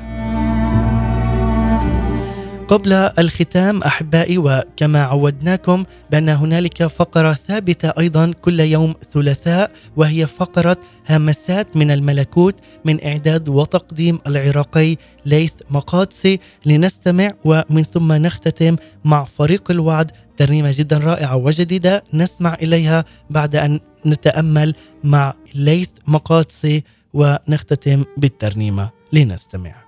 [2.68, 10.76] قبل الختام أحبائي وكما عودناكم بأن هنالك فقرة ثابتة أيضا كل يوم ثلاثاء وهي فقرة
[11.10, 12.54] همسات من الملكوت
[12.84, 14.96] من إعداد وتقديم العراقي
[15.26, 16.40] ليث مقادسي.
[16.66, 23.80] لنستمع ومن ثم نختتم مع فريق الوعد ترنيمة جدا رائعة وجديدة نسمع إليها بعد أن
[24.06, 26.84] نتأمل مع ليث مقادسي
[27.14, 28.90] ونختتم بالترنيمة.
[29.12, 29.83] لنستمع.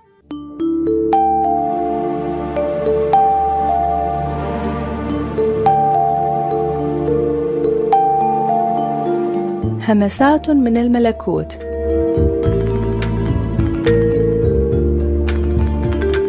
[9.87, 11.53] همسات من الملكوت.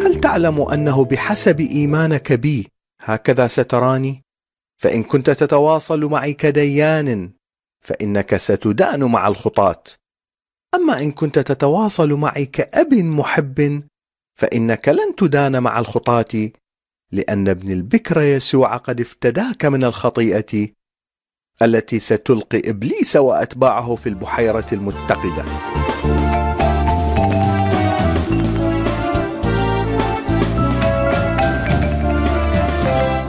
[0.05, 2.69] هل تعلم أنه بحسب إيمانك بي
[3.01, 4.23] هكذا ستراني؟
[4.83, 7.31] فإن كنت تتواصل معي كديان
[7.85, 9.83] فإنك ستدان مع الخطاة.
[10.75, 13.83] أما إن كنت تتواصل معي كأب محب
[14.39, 16.51] فإنك لن تدان مع الخطاة
[17.13, 20.78] لأن ابن البكر يسوع قد افتداك من الخطيئة.
[21.63, 25.45] التي ستلقي إبليس وأتباعه في البحيرة المتقدة.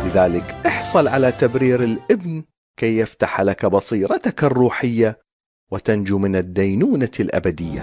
[0.06, 2.44] لذلك احصل على تبرير الابن
[2.80, 5.20] كي يفتح لك بصيرتك الروحية
[5.72, 7.82] وتنجو من الدينونة الأبدية.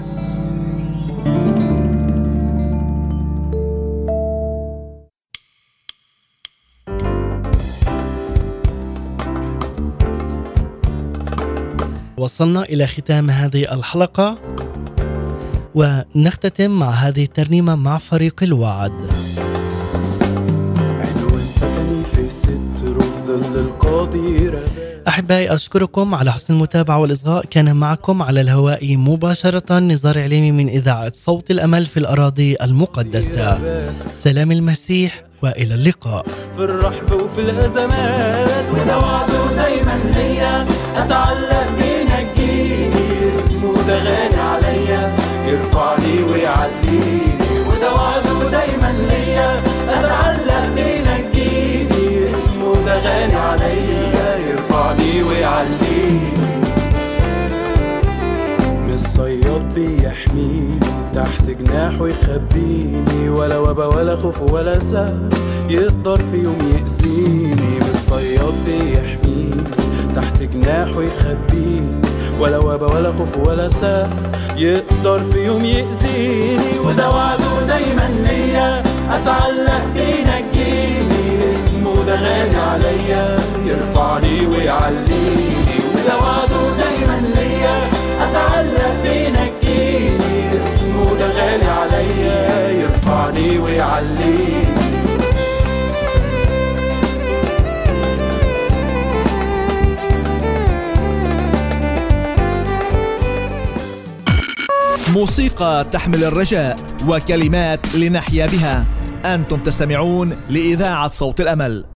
[12.19, 14.39] وصلنا إلى ختام هذه الحلقة
[15.75, 18.93] ونختتم مع هذه الترنيمة مع فريق الوعد.
[25.09, 27.45] أحبائي أشكركم على حسن المتابعة والإصغاء.
[27.45, 33.59] كان معكم على الهواء مباشرة نزار عليمي من إذاعة صوت الأمل في الأراضي المقدسة.
[34.13, 36.27] سلام المسيح وإلى اللقاء.
[36.57, 41.71] في الرحب وفي الأزمات وده وعده دايما ليا أتعلق
[42.17, 45.17] بينجيني اسمه ده غالي عليا.
[45.47, 49.63] يرفعني ويعليني وده وعده دايما ليا.
[49.89, 54.39] أتعلق بينجيني اسمه ده غالي عليا.
[54.51, 56.21] يرفعني ويعليني
[58.87, 60.81] من الصياد بيحميني
[61.15, 63.29] تحت جناحه يخبيني.
[63.29, 65.31] ولا وبا ولا خوف ولا سهل
[65.69, 67.77] يقدر في يوم يأذيني.
[67.81, 69.27] من الصياد بيحميني
[70.17, 72.03] تحت جناحه يخبيني.
[72.41, 74.11] ولا وبا ولا خوف ولا سهل
[74.57, 76.79] يقدر في يوم يأذيني.
[76.85, 78.83] وده وعده دايما ليا.
[79.11, 83.37] أتعلق بينجيني اسمه ده غالي عليا.
[83.67, 85.77] يرفعني ويعليني.
[85.95, 87.77] وده وعده دايما ليا.
[88.25, 92.71] أتعلق بينجيني اسمه ده غالي عليا.
[92.71, 94.86] يرفعني ويعليني.
[105.17, 106.77] موسيقى تحمل الرجاء
[107.09, 108.85] وكلمات لنحيا بها.
[109.25, 111.85] أنتم تستمعون لإذاعة صوت الأمل.